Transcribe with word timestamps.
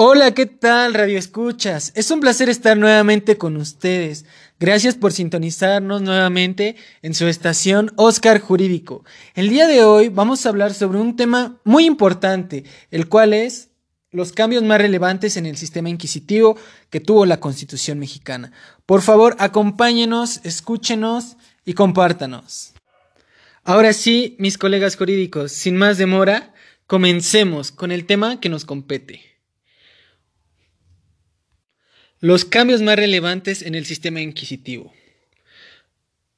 Hola, 0.00 0.32
¿qué 0.32 0.46
tal, 0.46 0.94
Radio 0.94 1.18
Escuchas? 1.18 1.90
Es 1.96 2.12
un 2.12 2.20
placer 2.20 2.48
estar 2.48 2.76
nuevamente 2.76 3.36
con 3.36 3.56
ustedes. 3.56 4.26
Gracias 4.60 4.94
por 4.94 5.12
sintonizarnos 5.12 6.02
nuevamente 6.02 6.76
en 7.02 7.14
su 7.14 7.26
estación 7.26 7.90
Oscar 7.96 8.38
Jurídico. 8.38 9.04
El 9.34 9.48
día 9.48 9.66
de 9.66 9.82
hoy 9.82 10.08
vamos 10.08 10.46
a 10.46 10.50
hablar 10.50 10.72
sobre 10.72 11.00
un 11.00 11.16
tema 11.16 11.60
muy 11.64 11.84
importante, 11.84 12.62
el 12.92 13.08
cual 13.08 13.34
es 13.34 13.70
los 14.12 14.30
cambios 14.30 14.62
más 14.62 14.80
relevantes 14.80 15.36
en 15.36 15.46
el 15.46 15.56
sistema 15.56 15.88
inquisitivo 15.88 16.56
que 16.90 17.00
tuvo 17.00 17.26
la 17.26 17.40
Constitución 17.40 17.98
mexicana. 17.98 18.52
Por 18.86 19.02
favor, 19.02 19.34
acompáñenos, 19.40 20.42
escúchenos 20.44 21.36
y 21.64 21.72
compártanos. 21.72 22.72
Ahora 23.64 23.92
sí, 23.92 24.36
mis 24.38 24.58
colegas 24.58 24.94
jurídicos, 24.94 25.50
sin 25.50 25.76
más 25.76 25.98
demora, 25.98 26.54
comencemos 26.86 27.72
con 27.72 27.90
el 27.90 28.06
tema 28.06 28.38
que 28.38 28.48
nos 28.48 28.64
compete. 28.64 29.37
Los 32.20 32.44
cambios 32.44 32.82
más 32.82 32.96
relevantes 32.96 33.62
en 33.62 33.76
el 33.76 33.86
sistema 33.86 34.20
inquisitivo. 34.20 34.92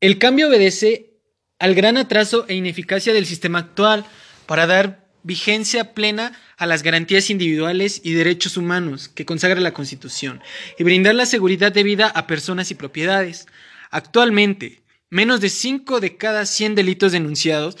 El 0.00 0.18
cambio 0.18 0.48
obedece 0.48 1.10
al 1.58 1.74
gran 1.74 1.96
atraso 1.96 2.44
e 2.46 2.54
ineficacia 2.54 3.12
del 3.12 3.26
sistema 3.26 3.58
actual 3.58 4.04
para 4.46 4.68
dar 4.68 5.08
vigencia 5.24 5.92
plena 5.92 6.38
a 6.58 6.66
las 6.66 6.84
garantías 6.84 7.28
individuales 7.28 8.00
y 8.04 8.12
derechos 8.12 8.56
humanos 8.56 9.08
que 9.08 9.24
consagra 9.24 9.60
la 9.60 9.72
Constitución 9.72 10.40
y 10.78 10.84
brindar 10.84 11.16
la 11.16 11.26
seguridad 11.26 11.72
de 11.72 11.82
vida 11.82 12.06
a 12.06 12.28
personas 12.28 12.70
y 12.70 12.76
propiedades. 12.76 13.46
Actualmente, 13.90 14.82
menos 15.10 15.40
de 15.40 15.48
5 15.48 15.98
de 15.98 16.16
cada 16.16 16.46
100 16.46 16.76
delitos 16.76 17.10
denunciados 17.10 17.78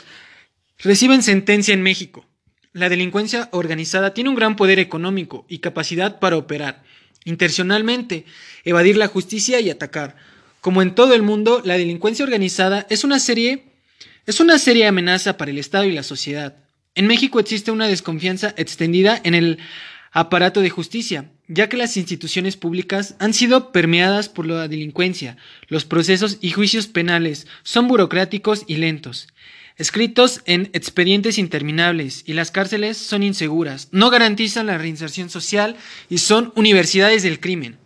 reciben 0.78 1.22
sentencia 1.22 1.74
en 1.74 1.82
México. 1.82 2.26
La 2.72 2.88
delincuencia 2.88 3.48
organizada 3.52 4.14
tiene 4.14 4.30
un 4.30 4.36
gran 4.36 4.56
poder 4.56 4.80
económico 4.80 5.46
y 5.48 5.58
capacidad 5.58 6.18
para 6.18 6.36
operar 6.36 6.82
intencionalmente, 7.24 8.24
evadir 8.64 8.96
la 8.96 9.08
justicia 9.08 9.60
y 9.60 9.70
atacar. 9.70 10.16
Como 10.60 10.82
en 10.82 10.94
todo 10.94 11.14
el 11.14 11.22
mundo, 11.22 11.60
la 11.64 11.76
delincuencia 11.76 12.24
organizada 12.24 12.86
es 12.90 13.04
una 13.04 13.18
serie 13.18 13.64
es 14.26 14.40
una 14.40 14.58
seria 14.58 14.88
amenaza 14.88 15.36
para 15.36 15.50
el 15.50 15.58
Estado 15.58 15.84
y 15.84 15.92
la 15.92 16.02
sociedad. 16.02 16.56
En 16.94 17.06
México 17.06 17.40
existe 17.40 17.70
una 17.70 17.88
desconfianza 17.88 18.54
extendida 18.56 19.20
en 19.22 19.34
el 19.34 19.58
aparato 20.12 20.62
de 20.62 20.70
justicia, 20.70 21.30
ya 21.46 21.68
que 21.68 21.76
las 21.76 21.98
instituciones 21.98 22.56
públicas 22.56 23.16
han 23.18 23.34
sido 23.34 23.70
permeadas 23.70 24.30
por 24.30 24.46
la 24.46 24.66
delincuencia. 24.66 25.36
Los 25.68 25.84
procesos 25.84 26.38
y 26.40 26.52
juicios 26.52 26.86
penales 26.86 27.46
son 27.64 27.86
burocráticos 27.86 28.64
y 28.66 28.76
lentos 28.76 29.28
escritos 29.76 30.42
en 30.46 30.70
expedientes 30.72 31.38
interminables 31.38 32.22
y 32.26 32.34
las 32.34 32.50
cárceles 32.50 32.96
son 32.96 33.22
inseguras, 33.22 33.88
no 33.90 34.10
garantizan 34.10 34.66
la 34.66 34.78
reinserción 34.78 35.30
social 35.30 35.76
y 36.08 36.18
son 36.18 36.52
universidades 36.54 37.22
del 37.22 37.40
crimen. 37.40 37.78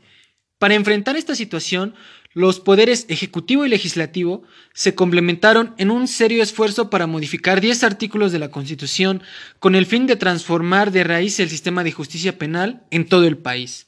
Para 0.58 0.74
enfrentar 0.74 1.16
esta 1.16 1.34
situación, 1.34 1.94
los 2.34 2.60
poderes 2.60 3.06
ejecutivo 3.08 3.64
y 3.64 3.68
legislativo 3.68 4.42
se 4.74 4.94
complementaron 4.94 5.74
en 5.78 5.90
un 5.90 6.06
serio 6.08 6.42
esfuerzo 6.42 6.90
para 6.90 7.06
modificar 7.06 7.60
10 7.60 7.84
artículos 7.84 8.32
de 8.32 8.38
la 8.38 8.50
Constitución 8.50 9.22
con 9.58 9.74
el 9.74 9.86
fin 9.86 10.06
de 10.06 10.16
transformar 10.16 10.92
de 10.92 11.04
raíz 11.04 11.40
el 11.40 11.48
sistema 11.48 11.84
de 11.84 11.92
justicia 11.92 12.38
penal 12.38 12.82
en 12.90 13.08
todo 13.08 13.26
el 13.26 13.38
país. 13.38 13.86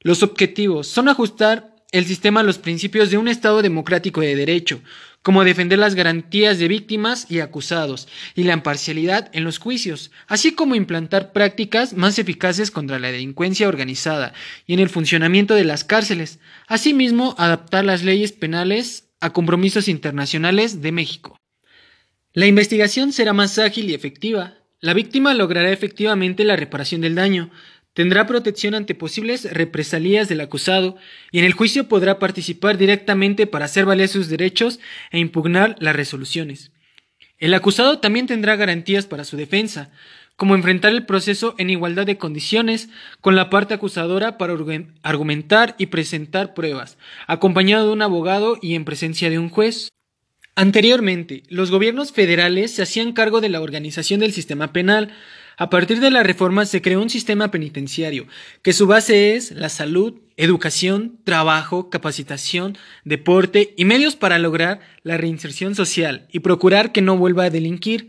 Los 0.00 0.22
objetivos 0.22 0.86
son 0.86 1.08
ajustar 1.08 1.74
el 1.90 2.06
sistema 2.06 2.40
a 2.40 2.44
los 2.44 2.58
principios 2.58 3.10
de 3.10 3.18
un 3.18 3.28
Estado 3.28 3.62
democrático 3.62 4.20
de 4.20 4.36
derecho, 4.36 4.80
como 5.22 5.44
defender 5.44 5.78
las 5.78 5.94
garantías 5.94 6.58
de 6.58 6.68
víctimas 6.68 7.26
y 7.30 7.40
acusados 7.40 8.08
y 8.34 8.42
la 8.42 8.54
imparcialidad 8.54 9.30
en 9.32 9.44
los 9.44 9.58
juicios, 9.58 10.10
así 10.26 10.52
como 10.54 10.74
implantar 10.74 11.32
prácticas 11.32 11.94
más 11.94 12.18
eficaces 12.18 12.70
contra 12.70 12.98
la 12.98 13.12
delincuencia 13.12 13.68
organizada 13.68 14.34
y 14.66 14.74
en 14.74 14.80
el 14.80 14.88
funcionamiento 14.88 15.54
de 15.54 15.64
las 15.64 15.84
cárceles, 15.84 16.40
asimismo 16.66 17.34
adaptar 17.38 17.84
las 17.84 18.02
leyes 18.02 18.32
penales 18.32 19.08
a 19.20 19.32
compromisos 19.32 19.88
internacionales 19.88 20.82
de 20.82 20.92
México. 20.92 21.36
La 22.34 22.46
investigación 22.46 23.12
será 23.12 23.32
más 23.32 23.58
ágil 23.58 23.90
y 23.90 23.94
efectiva. 23.94 24.54
La 24.80 24.94
víctima 24.94 25.34
logrará 25.34 25.70
efectivamente 25.70 26.44
la 26.44 26.56
reparación 26.56 27.02
del 27.02 27.14
daño, 27.14 27.50
tendrá 27.94 28.26
protección 28.26 28.74
ante 28.74 28.94
posibles 28.94 29.52
represalias 29.52 30.28
del 30.28 30.40
acusado 30.40 30.96
y 31.30 31.38
en 31.38 31.44
el 31.44 31.52
juicio 31.52 31.88
podrá 31.88 32.18
participar 32.18 32.78
directamente 32.78 33.46
para 33.46 33.66
hacer 33.66 33.84
valer 33.84 34.08
sus 34.08 34.28
derechos 34.28 34.80
e 35.10 35.18
impugnar 35.18 35.76
las 35.78 35.96
resoluciones. 35.96 36.72
El 37.38 37.54
acusado 37.54 37.98
también 37.98 38.26
tendrá 38.26 38.56
garantías 38.56 39.06
para 39.06 39.24
su 39.24 39.36
defensa, 39.36 39.90
como 40.36 40.54
enfrentar 40.54 40.92
el 40.92 41.06
proceso 41.06 41.54
en 41.58 41.70
igualdad 41.70 42.06
de 42.06 42.18
condiciones 42.18 42.88
con 43.20 43.36
la 43.36 43.50
parte 43.50 43.74
acusadora 43.74 44.38
para 44.38 44.54
argumentar 45.02 45.74
y 45.78 45.86
presentar 45.86 46.54
pruebas, 46.54 46.98
acompañado 47.26 47.86
de 47.86 47.92
un 47.92 48.02
abogado 48.02 48.58
y 48.60 48.74
en 48.74 48.84
presencia 48.84 49.28
de 49.28 49.38
un 49.38 49.50
juez. 49.50 49.88
Anteriormente, 50.54 51.44
los 51.48 51.70
gobiernos 51.70 52.12
federales 52.12 52.72
se 52.72 52.82
hacían 52.82 53.12
cargo 53.12 53.40
de 53.40 53.48
la 53.48 53.60
organización 53.60 54.20
del 54.20 54.32
sistema 54.32 54.72
penal, 54.72 55.12
a 55.56 55.70
partir 55.70 56.00
de 56.00 56.10
la 56.10 56.22
reforma 56.22 56.66
se 56.66 56.82
creó 56.82 57.00
un 57.00 57.10
sistema 57.10 57.50
penitenciario 57.50 58.26
que 58.62 58.72
su 58.72 58.86
base 58.86 59.34
es 59.34 59.50
la 59.52 59.68
salud, 59.68 60.20
educación, 60.36 61.18
trabajo, 61.24 61.90
capacitación, 61.90 62.78
deporte 63.04 63.74
y 63.76 63.84
medios 63.84 64.16
para 64.16 64.38
lograr 64.38 64.80
la 65.02 65.16
reinserción 65.16 65.74
social 65.74 66.26
y 66.32 66.40
procurar 66.40 66.92
que 66.92 67.02
no 67.02 67.16
vuelva 67.16 67.44
a 67.44 67.50
delinquir. 67.50 68.08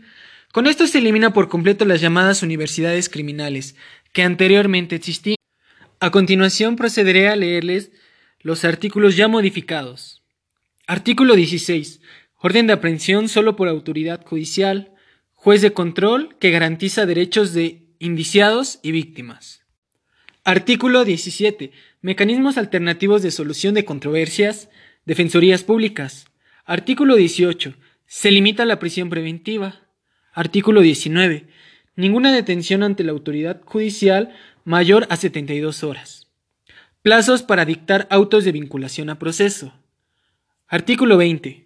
Con 0.52 0.66
esto 0.66 0.86
se 0.86 0.98
elimina 0.98 1.32
por 1.32 1.48
completo 1.48 1.84
las 1.84 2.00
llamadas 2.00 2.42
universidades 2.42 3.08
criminales 3.08 3.76
que 4.12 4.22
anteriormente 4.22 4.96
existían. 4.96 5.36
A 6.00 6.10
continuación 6.10 6.76
procederé 6.76 7.28
a 7.28 7.36
leerles 7.36 7.90
los 8.40 8.64
artículos 8.64 9.16
ya 9.16 9.26
modificados. 9.26 10.22
Artículo 10.86 11.34
16. 11.34 12.00
Orden 12.40 12.66
de 12.66 12.74
aprehensión 12.74 13.28
solo 13.28 13.56
por 13.56 13.68
autoridad 13.68 14.24
judicial. 14.24 14.93
Juez 15.44 15.60
de 15.60 15.74
control 15.74 16.36
que 16.38 16.50
garantiza 16.50 17.04
derechos 17.04 17.52
de 17.52 17.82
indiciados 17.98 18.78
y 18.82 18.92
víctimas. 18.92 19.60
Artículo 20.42 21.04
17. 21.04 21.70
Mecanismos 22.00 22.56
alternativos 22.56 23.20
de 23.20 23.30
solución 23.30 23.74
de 23.74 23.84
controversias. 23.84 24.70
Defensorías 25.04 25.62
públicas. 25.62 26.28
Artículo 26.64 27.16
18. 27.16 27.74
Se 28.06 28.30
limita 28.30 28.64
la 28.64 28.78
prisión 28.78 29.10
preventiva. 29.10 29.82
Artículo 30.32 30.80
19. 30.80 31.46
Ninguna 31.94 32.32
detención 32.32 32.82
ante 32.82 33.04
la 33.04 33.12
autoridad 33.12 33.60
judicial 33.66 34.34
mayor 34.64 35.06
a 35.10 35.16
72 35.18 35.84
horas. 35.84 36.26
Plazos 37.02 37.42
para 37.42 37.66
dictar 37.66 38.06
autos 38.08 38.44
de 38.44 38.52
vinculación 38.52 39.10
a 39.10 39.18
proceso. 39.18 39.74
Artículo 40.68 41.18
20. 41.18 41.63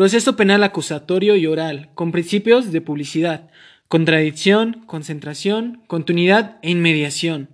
Proceso 0.00 0.34
penal 0.34 0.62
acusatorio 0.62 1.36
y 1.36 1.46
oral, 1.46 1.90
con 1.94 2.10
principios 2.10 2.72
de 2.72 2.80
publicidad, 2.80 3.50
contradicción, 3.86 4.82
concentración, 4.86 5.82
continuidad 5.88 6.56
e 6.62 6.70
inmediación. 6.70 7.50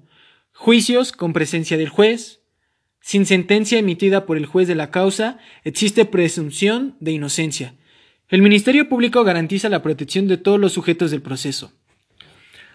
Juicios 0.52 1.10
con 1.10 1.32
presencia 1.32 1.76
del 1.76 1.88
juez. 1.88 2.42
Sin 3.00 3.26
sentencia 3.26 3.80
emitida 3.80 4.26
por 4.26 4.36
el 4.36 4.46
juez 4.46 4.68
de 4.68 4.76
la 4.76 4.92
causa, 4.92 5.40
existe 5.64 6.04
presunción 6.04 6.94
de 7.00 7.10
inocencia. 7.10 7.74
El 8.28 8.42
Ministerio 8.42 8.88
Público 8.88 9.24
garantiza 9.24 9.68
la 9.68 9.82
protección 9.82 10.28
de 10.28 10.36
todos 10.36 10.60
los 10.60 10.72
sujetos 10.72 11.10
del 11.10 11.22
proceso. 11.22 11.72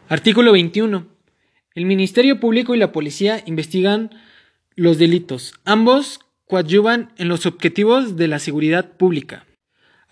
Artículo 0.10 0.52
21. 0.52 1.08
El 1.76 1.86
Ministerio 1.86 2.42
Público 2.42 2.76
y 2.76 2.78
la 2.78 2.92
Policía 2.92 3.42
investigan 3.46 4.10
los 4.76 4.98
delitos. 4.98 5.54
Ambos 5.64 6.20
coadyuvan 6.46 7.14
en 7.16 7.30
los 7.30 7.46
objetivos 7.46 8.18
de 8.18 8.28
la 8.28 8.40
seguridad 8.40 8.98
pública. 8.98 9.46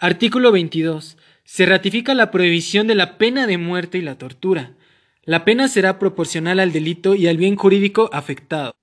Artículo 0.01 0.53
22. 0.53 1.17
Se 1.43 1.65
ratifica 1.65 2.13
la 2.13 2.31
prohibición 2.31 2.87
de 2.87 2.95
la 2.95 3.17
pena 3.17 3.47
de 3.47 3.57
muerte 3.57 3.97
y 3.97 4.01
la 4.01 4.17
tortura. 4.17 4.77
La 5.25 5.43
pena 5.43 5.67
será 5.67 5.99
proporcional 5.99 6.61
al 6.61 6.71
delito 6.71 7.15
y 7.15 7.27
al 7.27 7.35
bien 7.35 7.57
jurídico 7.57 8.09
afectado. 8.13 8.77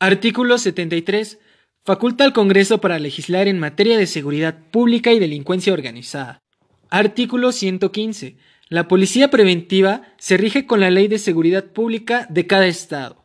Artículo 0.00 0.58
73. 0.58 1.38
Faculta 1.84 2.24
al 2.24 2.32
Congreso 2.32 2.80
para 2.80 2.98
legislar 2.98 3.46
en 3.46 3.60
materia 3.60 3.96
de 3.96 4.08
seguridad 4.08 4.58
pública 4.72 5.12
y 5.12 5.20
delincuencia 5.20 5.72
organizada. 5.72 6.42
Artículo 6.90 7.52
115. 7.52 8.36
La 8.68 8.88
policía 8.88 9.30
preventiva 9.30 10.02
se 10.18 10.36
rige 10.38 10.66
con 10.66 10.80
la 10.80 10.90
ley 10.90 11.06
de 11.06 11.20
seguridad 11.20 11.66
pública 11.66 12.26
de 12.30 12.48
cada 12.48 12.66
Estado. 12.66 13.24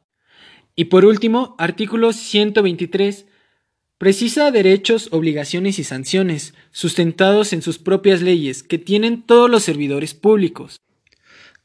Y 0.75 0.86
por 0.86 1.04
último, 1.04 1.56
artículo 1.58 2.13
123 2.13 3.25
Precisa 3.98 4.52
derechos, 4.52 5.10
obligaciones 5.12 5.80
y 5.80 5.84
sanciones, 5.84 6.54
sustentados 6.72 7.52
en 7.52 7.64
sus 7.64 7.80
propias 7.80 8.22
leyes, 8.22 8.62
que 8.62 8.78
tienen 8.78 9.24
todos 9.24 9.50
los 9.50 9.64
servidores 9.64 10.14
públicos. 10.14 10.80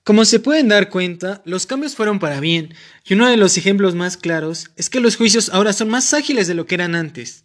Como 0.02 0.24
se 0.24 0.40
pueden 0.40 0.68
dar 0.68 0.88
cuenta, 0.88 1.42
los 1.44 1.66
cambios 1.66 1.94
fueron 1.94 2.18
para 2.18 2.40
bien, 2.40 2.74
y 3.04 3.14
uno 3.14 3.28
de 3.28 3.36
los 3.36 3.56
ejemplos 3.58 3.94
más 3.94 4.16
claros 4.16 4.70
es 4.76 4.88
que 4.88 5.00
los 5.00 5.16
juicios 5.16 5.50
ahora 5.50 5.72
son 5.72 5.90
más 5.90 6.14
ágiles 6.14 6.48
de 6.48 6.54
lo 6.54 6.66
que 6.66 6.74
eran 6.74 6.94
antes. 6.94 7.44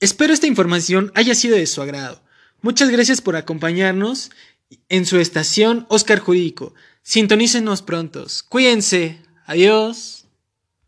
Espero 0.00 0.32
esta 0.32 0.46
información 0.46 1.10
haya 1.14 1.34
sido 1.34 1.56
de 1.56 1.66
su 1.66 1.82
agrado. 1.82 2.22
Muchas 2.62 2.88
gracias 2.88 3.20
por 3.20 3.36
acompañarnos 3.36 4.30
en 4.88 5.06
su 5.06 5.18
estación 5.18 5.86
Oscar 5.88 6.20
Jurídico. 6.20 6.72
Sintonícenos 7.02 7.82
prontos. 7.82 8.42
Cuídense. 8.42 9.20
Adiós. 9.44 10.23